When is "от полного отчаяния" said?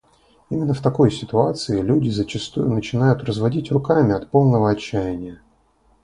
4.15-5.41